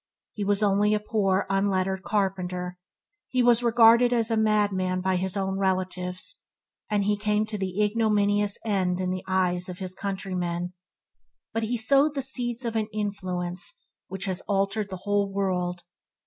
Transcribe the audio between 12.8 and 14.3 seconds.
influence which